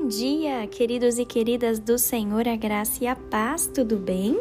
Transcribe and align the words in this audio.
Bom 0.00 0.06
dia, 0.06 0.64
queridos 0.68 1.18
e 1.18 1.24
queridas 1.24 1.80
do 1.80 1.98
Senhor, 1.98 2.46
a 2.46 2.54
graça 2.54 3.02
e 3.02 3.06
a 3.08 3.16
paz, 3.16 3.66
tudo 3.66 3.96
bem? 3.96 4.38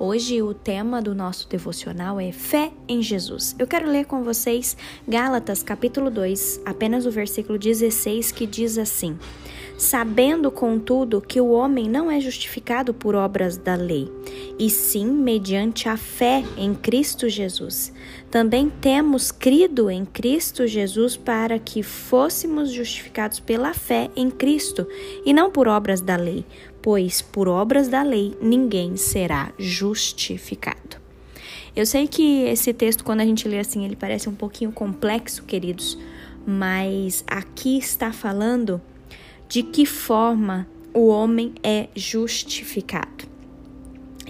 Hoje 0.00 0.40
o 0.40 0.54
tema 0.54 1.02
do 1.02 1.12
nosso 1.12 1.48
devocional 1.48 2.20
é 2.20 2.30
fé 2.30 2.70
em 2.86 3.02
Jesus. 3.02 3.56
Eu 3.58 3.66
quero 3.66 3.90
ler 3.90 4.06
com 4.06 4.22
vocês 4.22 4.76
Gálatas 5.08 5.60
capítulo 5.60 6.08
2, 6.08 6.60
apenas 6.64 7.04
o 7.04 7.10
versículo 7.10 7.58
16 7.58 8.30
que 8.30 8.46
diz 8.46 8.78
assim: 8.78 9.18
Sabendo, 9.76 10.52
contudo, 10.52 11.20
que 11.20 11.40
o 11.40 11.50
homem 11.50 11.88
não 11.88 12.08
é 12.08 12.20
justificado 12.20 12.94
por 12.94 13.16
obras 13.16 13.56
da 13.56 13.74
lei, 13.74 14.08
e 14.56 14.70
sim 14.70 15.04
mediante 15.04 15.88
a 15.88 15.96
fé 15.96 16.44
em 16.56 16.76
Cristo 16.76 17.28
Jesus. 17.28 17.92
Também 18.30 18.70
temos 18.70 19.32
crido 19.32 19.90
em 19.90 20.04
Cristo 20.04 20.64
Jesus 20.64 21.16
para 21.16 21.58
que 21.58 21.82
fôssemos 21.82 22.70
justificados 22.70 23.40
pela 23.40 23.74
fé 23.74 24.10
em 24.14 24.30
Cristo, 24.30 24.86
e 25.24 25.32
não 25.32 25.50
por 25.50 25.66
obras 25.66 26.00
da 26.00 26.14
lei, 26.14 26.44
pois 26.82 27.20
por 27.20 27.48
obras 27.48 27.88
da 27.88 28.02
lei 28.02 28.36
ninguém 28.40 28.96
será 28.96 29.52
justificado. 29.58 30.98
Eu 31.74 31.86
sei 31.86 32.08
que 32.08 32.42
esse 32.42 32.72
texto, 32.72 33.04
quando 33.04 33.20
a 33.20 33.24
gente 33.24 33.46
lê 33.46 33.58
assim, 33.58 33.84
ele 33.84 33.94
parece 33.94 34.28
um 34.28 34.34
pouquinho 34.34 34.72
complexo, 34.72 35.44
queridos, 35.44 35.96
mas 36.46 37.22
aqui 37.26 37.78
está 37.78 38.12
falando 38.12 38.80
de 39.48 39.62
que 39.62 39.86
forma 39.86 40.66
o 40.92 41.06
homem 41.06 41.54
é 41.62 41.88
justificado. 41.94 43.28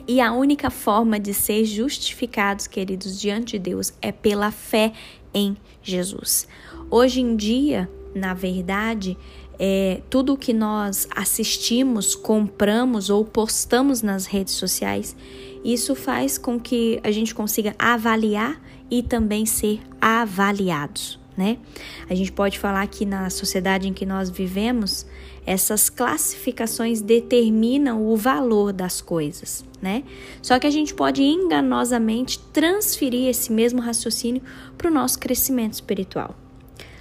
E 0.06 0.20
a 0.20 0.32
única 0.32 0.70
forma 0.70 1.20
de 1.20 1.34
ser 1.34 1.64
justificados, 1.64 2.66
queridos, 2.66 3.20
diante 3.20 3.52
de 3.52 3.58
Deus 3.58 3.92
é 4.00 4.10
pela 4.10 4.50
fé 4.50 4.92
em 5.32 5.56
Jesus. 5.82 6.48
Hoje 6.90 7.20
em 7.20 7.36
dia, 7.36 7.90
na 8.14 8.32
verdade, 8.32 9.16
é, 9.58 10.00
tudo 10.08 10.34
o 10.34 10.36
que 10.36 10.52
nós 10.52 11.08
assistimos, 11.14 12.14
compramos 12.14 13.10
ou 13.10 13.24
postamos 13.24 14.02
nas 14.02 14.26
redes 14.26 14.54
sociais, 14.54 15.16
isso 15.64 15.94
faz 15.94 16.38
com 16.38 16.58
que 16.58 17.00
a 17.02 17.10
gente 17.10 17.34
consiga 17.34 17.74
avaliar 17.78 18.60
e 18.90 19.02
também 19.02 19.44
ser 19.44 19.80
avaliados 20.00 21.18
né? 21.38 21.56
A 22.10 22.16
gente 22.16 22.32
pode 22.32 22.58
falar 22.58 22.84
que 22.88 23.06
na 23.06 23.30
sociedade 23.30 23.86
em 23.86 23.92
que 23.92 24.04
nós 24.04 24.28
vivemos, 24.28 25.06
essas 25.46 25.88
classificações 25.88 27.00
determinam 27.00 28.04
o 28.04 28.16
valor 28.16 28.72
das 28.72 29.00
coisas, 29.00 29.64
né? 29.80 30.02
Só 30.42 30.58
que 30.58 30.66
a 30.66 30.70
gente 30.70 30.92
pode 30.92 31.22
enganosamente 31.22 32.40
transferir 32.52 33.28
esse 33.28 33.52
mesmo 33.52 33.80
raciocínio 33.80 34.42
para 34.76 34.90
o 34.90 34.92
nosso 34.92 35.20
crescimento 35.20 35.74
espiritual. 35.74 36.34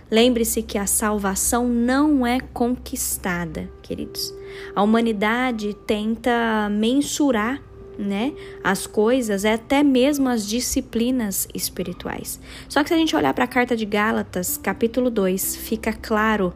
Lembre-se 0.09 0.61
que 0.61 0.77
a 0.77 0.87
salvação 0.87 1.67
não 1.67 2.25
é 2.25 2.39
conquistada, 2.39 3.69
queridos. 3.81 4.33
A 4.73 4.81
humanidade 4.81 5.73
tenta 5.85 6.69
mensurar 6.71 7.61
né, 7.97 8.33
as 8.63 8.87
coisas, 8.87 9.43
é 9.43 9.53
até 9.53 9.83
mesmo 9.83 10.29
as 10.29 10.47
disciplinas 10.47 11.47
espirituais. 11.53 12.39
Só 12.69 12.83
que 12.83 12.89
se 12.89 12.93
a 12.93 12.97
gente 12.97 13.15
olhar 13.15 13.33
para 13.33 13.43
a 13.43 13.47
carta 13.47 13.75
de 13.75 13.85
Gálatas, 13.85 14.55
capítulo 14.57 15.09
2, 15.09 15.55
fica 15.57 15.91
claro 15.91 16.53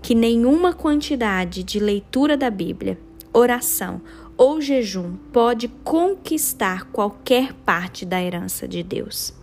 que 0.00 0.14
nenhuma 0.14 0.72
quantidade 0.72 1.62
de 1.62 1.78
leitura 1.78 2.36
da 2.36 2.48
Bíblia, 2.48 2.98
oração 3.32 4.00
ou 4.36 4.60
jejum 4.60 5.16
pode 5.32 5.68
conquistar 5.82 6.84
qualquer 6.86 7.52
parte 7.52 8.06
da 8.06 8.22
herança 8.22 8.66
de 8.66 8.82
Deus. 8.82 9.34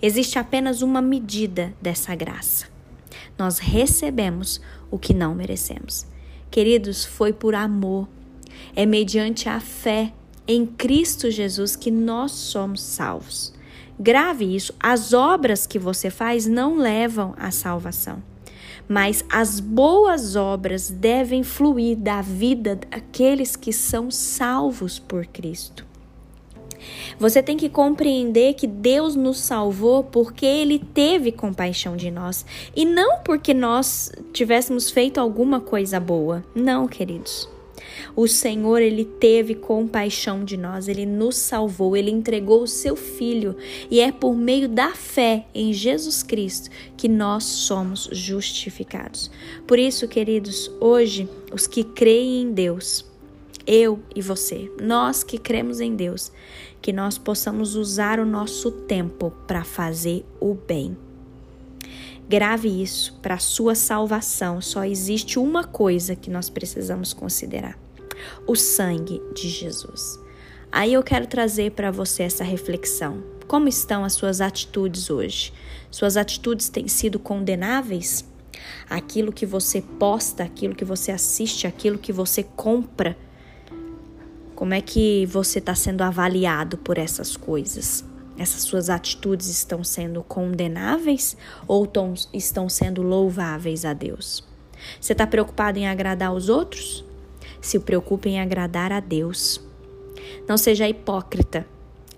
Existe 0.00 0.38
apenas 0.38 0.82
uma 0.82 1.00
medida 1.00 1.72
dessa 1.80 2.14
graça. 2.14 2.79
Nós 3.38 3.58
recebemos 3.58 4.60
o 4.90 4.98
que 4.98 5.14
não 5.14 5.34
merecemos. 5.34 6.06
Queridos, 6.50 7.04
foi 7.04 7.32
por 7.32 7.54
amor. 7.54 8.08
É 8.74 8.84
mediante 8.84 9.48
a 9.48 9.60
fé 9.60 10.12
em 10.46 10.66
Cristo 10.66 11.30
Jesus 11.30 11.76
que 11.76 11.90
nós 11.90 12.32
somos 12.32 12.82
salvos. 12.82 13.52
Grave 13.98 14.56
isso: 14.56 14.74
as 14.80 15.12
obras 15.12 15.66
que 15.66 15.78
você 15.78 16.10
faz 16.10 16.46
não 16.46 16.76
levam 16.76 17.34
à 17.36 17.50
salvação, 17.50 18.22
mas 18.88 19.24
as 19.30 19.60
boas 19.60 20.36
obras 20.36 20.90
devem 20.90 21.44
fluir 21.44 21.96
da 21.96 22.20
vida 22.22 22.76
daqueles 22.76 23.54
que 23.56 23.72
são 23.72 24.10
salvos 24.10 24.98
por 24.98 25.26
Cristo. 25.26 25.89
Você 27.18 27.42
tem 27.42 27.56
que 27.56 27.68
compreender 27.68 28.54
que 28.54 28.66
Deus 28.66 29.14
nos 29.14 29.38
salvou 29.38 30.04
porque 30.04 30.46
Ele 30.46 30.78
teve 30.78 31.32
compaixão 31.32 31.96
de 31.96 32.10
nós 32.10 32.44
e 32.74 32.84
não 32.84 33.18
porque 33.18 33.54
nós 33.54 34.12
tivéssemos 34.32 34.90
feito 34.90 35.18
alguma 35.18 35.60
coisa 35.60 35.98
boa. 35.98 36.44
Não, 36.54 36.86
queridos. 36.86 37.48
O 38.14 38.26
Senhor, 38.26 38.80
ele 38.80 39.04
teve 39.04 39.54
compaixão 39.54 40.44
de 40.44 40.56
nós, 40.56 40.88
ele 40.88 41.06
nos 41.06 41.36
salvou, 41.36 41.96
ele 41.96 42.10
entregou 42.10 42.62
o 42.62 42.68
seu 42.68 42.96
filho, 42.96 43.56
e 43.90 44.00
é 44.00 44.10
por 44.12 44.34
meio 44.34 44.68
da 44.68 44.90
fé 44.90 45.46
em 45.54 45.72
Jesus 45.72 46.22
Cristo 46.22 46.70
que 46.96 47.08
nós 47.08 47.44
somos 47.44 48.08
justificados. 48.12 49.30
Por 49.66 49.78
isso, 49.78 50.08
queridos, 50.08 50.70
hoje 50.80 51.28
os 51.52 51.66
que 51.66 51.84
creem 51.84 52.42
em 52.42 52.52
Deus, 52.52 53.04
eu 53.66 54.00
e 54.14 54.22
você, 54.22 54.70
nós 54.80 55.22
que 55.22 55.38
cremos 55.38 55.80
em 55.80 55.94
Deus, 55.94 56.32
que 56.80 56.92
nós 56.92 57.18
possamos 57.18 57.76
usar 57.76 58.18
o 58.18 58.26
nosso 58.26 58.70
tempo 58.70 59.30
para 59.46 59.64
fazer 59.64 60.24
o 60.40 60.54
bem. 60.54 60.96
Grave 62.28 62.68
isso, 62.82 63.18
para 63.20 63.38
sua 63.38 63.74
salvação 63.74 64.60
só 64.60 64.84
existe 64.84 65.38
uma 65.38 65.64
coisa 65.64 66.14
que 66.14 66.30
nós 66.30 66.48
precisamos 66.48 67.12
considerar: 67.12 67.76
o 68.46 68.54
sangue 68.54 69.20
de 69.34 69.48
Jesus. 69.48 70.18
Aí 70.72 70.92
eu 70.92 71.02
quero 71.02 71.26
trazer 71.26 71.72
para 71.72 71.90
você 71.90 72.22
essa 72.22 72.44
reflexão. 72.44 73.22
Como 73.48 73.66
estão 73.66 74.04
as 74.04 74.12
suas 74.12 74.40
atitudes 74.40 75.10
hoje? 75.10 75.52
Suas 75.90 76.16
atitudes 76.16 76.68
têm 76.68 76.86
sido 76.86 77.18
condenáveis? 77.18 78.24
Aquilo 78.88 79.32
que 79.32 79.44
você 79.44 79.82
posta, 79.82 80.44
aquilo 80.44 80.76
que 80.76 80.84
você 80.84 81.10
assiste, 81.10 81.66
aquilo 81.66 81.98
que 81.98 82.12
você 82.12 82.44
compra, 82.44 83.16
como 84.60 84.74
é 84.74 84.82
que 84.82 85.24
você 85.24 85.58
está 85.58 85.74
sendo 85.74 86.02
avaliado 86.02 86.76
por 86.76 86.98
essas 86.98 87.34
coisas? 87.34 88.04
Essas 88.36 88.60
suas 88.60 88.90
atitudes 88.90 89.48
estão 89.48 89.82
sendo 89.82 90.22
condenáveis 90.22 91.34
ou 91.66 91.90
estão 92.34 92.68
sendo 92.68 93.00
louváveis 93.00 93.86
a 93.86 93.94
Deus? 93.94 94.44
Você 95.00 95.12
está 95.14 95.26
preocupado 95.26 95.78
em 95.78 95.88
agradar 95.88 96.34
os 96.34 96.50
outros? 96.50 97.02
Se 97.58 97.78
preocupe 97.80 98.28
em 98.28 98.38
agradar 98.38 98.92
a 98.92 99.00
Deus. 99.00 99.58
Não 100.46 100.58
seja 100.58 100.86
hipócrita. 100.86 101.66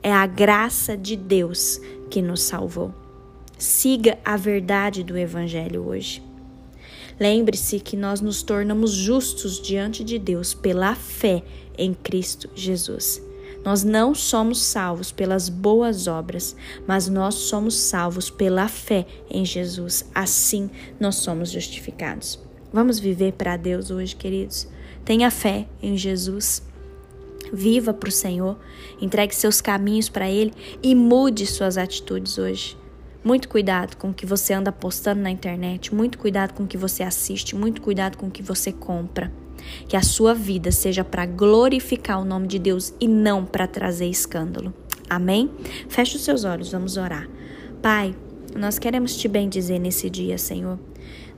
É 0.02 0.12
a 0.12 0.26
graça 0.26 0.96
de 0.96 1.14
Deus 1.14 1.80
que 2.10 2.20
nos 2.20 2.42
salvou. 2.42 2.92
Siga 3.56 4.18
a 4.24 4.36
verdade 4.36 5.04
do 5.04 5.16
Evangelho 5.16 5.86
hoje. 5.86 6.20
Lembre-se 7.22 7.78
que 7.78 7.96
nós 7.96 8.20
nos 8.20 8.42
tornamos 8.42 8.90
justos 8.90 9.60
diante 9.60 10.02
de 10.02 10.18
Deus 10.18 10.54
pela 10.54 10.96
fé 10.96 11.44
em 11.78 11.94
Cristo 11.94 12.50
Jesus. 12.52 13.22
Nós 13.64 13.84
não 13.84 14.12
somos 14.12 14.60
salvos 14.60 15.12
pelas 15.12 15.48
boas 15.48 16.08
obras, 16.08 16.56
mas 16.84 17.08
nós 17.08 17.36
somos 17.36 17.76
salvos 17.76 18.28
pela 18.28 18.66
fé 18.66 19.06
em 19.30 19.44
Jesus. 19.44 20.04
Assim 20.12 20.68
nós 20.98 21.14
somos 21.14 21.52
justificados. 21.52 22.40
Vamos 22.72 22.98
viver 22.98 23.34
para 23.34 23.56
Deus 23.56 23.92
hoje, 23.92 24.16
queridos. 24.16 24.66
Tenha 25.04 25.30
fé 25.30 25.68
em 25.80 25.96
Jesus. 25.96 26.60
Viva 27.52 27.94
para 27.94 28.08
o 28.08 28.12
Senhor, 28.12 28.58
entregue 29.00 29.32
seus 29.32 29.60
caminhos 29.60 30.08
para 30.08 30.28
Ele 30.28 30.52
e 30.82 30.92
mude 30.92 31.46
suas 31.46 31.78
atitudes 31.78 32.36
hoje. 32.36 32.81
Muito 33.24 33.48
cuidado 33.48 33.96
com 33.96 34.10
o 34.10 34.14
que 34.14 34.26
você 34.26 34.52
anda 34.52 34.72
postando 34.72 35.22
na 35.22 35.30
internet, 35.30 35.94
muito 35.94 36.18
cuidado 36.18 36.54
com 36.54 36.64
o 36.64 36.66
que 36.66 36.76
você 36.76 37.04
assiste, 37.04 37.54
muito 37.54 37.80
cuidado 37.80 38.18
com 38.18 38.26
o 38.26 38.30
que 38.30 38.42
você 38.42 38.72
compra. 38.72 39.32
Que 39.86 39.96
a 39.96 40.02
sua 40.02 40.34
vida 40.34 40.72
seja 40.72 41.04
para 41.04 41.24
glorificar 41.24 42.20
o 42.20 42.24
nome 42.24 42.48
de 42.48 42.58
Deus 42.58 42.92
e 43.00 43.06
não 43.06 43.44
para 43.44 43.68
trazer 43.68 44.06
escândalo. 44.06 44.74
Amém? 45.08 45.48
Feche 45.88 46.16
os 46.16 46.24
seus 46.24 46.42
olhos, 46.42 46.72
vamos 46.72 46.96
orar. 46.96 47.28
Pai, 47.80 48.12
nós 48.56 48.76
queremos 48.78 49.16
te 49.16 49.28
bendizer 49.28 49.78
nesse 49.78 50.10
dia, 50.10 50.36
Senhor. 50.36 50.80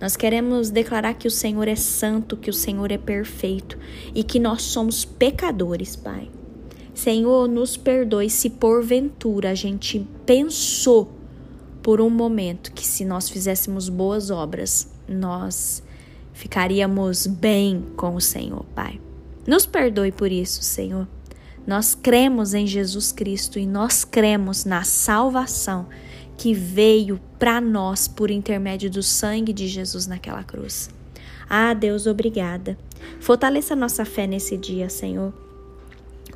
Nós 0.00 0.16
queremos 0.16 0.70
declarar 0.70 1.14
que 1.14 1.28
o 1.28 1.30
Senhor 1.30 1.68
é 1.68 1.76
santo, 1.76 2.36
que 2.36 2.48
o 2.48 2.54
Senhor 2.54 2.90
é 2.90 2.98
perfeito 2.98 3.78
e 4.14 4.24
que 4.24 4.38
nós 4.38 4.62
somos 4.62 5.04
pecadores, 5.04 5.96
Pai. 5.96 6.30
Senhor, 6.94 7.46
nos 7.46 7.76
perdoe 7.76 8.30
se 8.30 8.48
porventura 8.48 9.50
a 9.50 9.54
gente 9.54 10.06
pensou 10.24 11.23
por 11.84 12.00
um 12.00 12.08
momento 12.08 12.72
que 12.72 12.84
se 12.84 13.04
nós 13.04 13.28
fizéssemos 13.28 13.90
boas 13.90 14.30
obras, 14.30 14.90
nós 15.06 15.82
ficaríamos 16.32 17.26
bem 17.26 17.84
com 17.94 18.14
o 18.14 18.22
Senhor, 18.22 18.64
Pai. 18.74 18.98
Nos 19.46 19.66
perdoe 19.66 20.10
por 20.10 20.32
isso, 20.32 20.62
Senhor. 20.62 21.06
Nós 21.66 21.94
cremos 21.94 22.54
em 22.54 22.66
Jesus 22.66 23.12
Cristo 23.12 23.58
e 23.58 23.66
nós 23.66 24.02
cremos 24.02 24.64
na 24.64 24.82
salvação 24.82 25.86
que 26.38 26.54
veio 26.54 27.20
para 27.38 27.60
nós 27.60 28.08
por 28.08 28.30
intermédio 28.30 28.90
do 28.90 29.02
sangue 29.02 29.52
de 29.52 29.68
Jesus 29.68 30.06
naquela 30.06 30.42
cruz. 30.42 30.88
Ah, 31.46 31.74
Deus, 31.74 32.06
obrigada. 32.06 32.78
Fortaleça 33.20 33.76
nossa 33.76 34.06
fé 34.06 34.26
nesse 34.26 34.56
dia, 34.56 34.88
Senhor. 34.88 35.34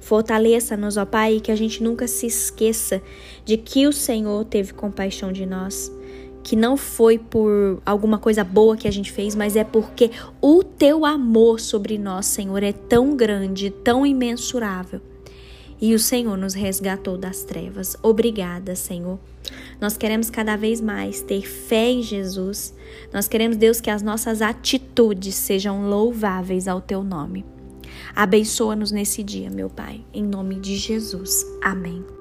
Fortaleça-nos, 0.00 0.96
ó 0.96 1.04
Pai, 1.04 1.40
que 1.40 1.50
a 1.50 1.56
gente 1.56 1.82
nunca 1.82 2.06
se 2.06 2.26
esqueça 2.26 3.02
de 3.44 3.56
que 3.56 3.86
o 3.86 3.92
Senhor 3.92 4.44
teve 4.44 4.72
compaixão 4.72 5.32
de 5.32 5.44
nós. 5.44 5.92
Que 6.42 6.56
não 6.56 6.76
foi 6.76 7.18
por 7.18 7.82
alguma 7.84 8.18
coisa 8.18 8.42
boa 8.42 8.76
que 8.76 8.88
a 8.88 8.90
gente 8.90 9.12
fez, 9.12 9.34
mas 9.34 9.56
é 9.56 9.64
porque 9.64 10.10
o 10.40 10.62
teu 10.62 11.04
amor 11.04 11.60
sobre 11.60 11.98
nós, 11.98 12.26
Senhor, 12.26 12.62
é 12.62 12.72
tão 12.72 13.16
grande, 13.16 13.70
tão 13.70 14.06
imensurável. 14.06 15.00
E 15.80 15.94
o 15.94 15.98
Senhor 15.98 16.36
nos 16.36 16.54
resgatou 16.54 17.16
das 17.16 17.44
trevas. 17.44 17.96
Obrigada, 18.02 18.74
Senhor. 18.74 19.18
Nós 19.80 19.96
queremos 19.96 20.28
cada 20.28 20.56
vez 20.56 20.80
mais 20.80 21.22
ter 21.22 21.42
fé 21.42 21.90
em 21.90 22.02
Jesus. 22.02 22.74
Nós 23.12 23.28
queremos, 23.28 23.56
Deus, 23.56 23.80
que 23.80 23.90
as 23.90 24.02
nossas 24.02 24.42
atitudes 24.42 25.36
sejam 25.36 25.88
louváveis 25.88 26.66
ao 26.66 26.80
teu 26.80 27.04
nome. 27.04 27.44
Abençoa-nos 28.14 28.90
nesse 28.90 29.22
dia, 29.22 29.50
meu 29.50 29.68
Pai, 29.70 30.04
em 30.12 30.22
nome 30.22 30.56
de 30.56 30.76
Jesus. 30.76 31.44
Amém. 31.62 32.17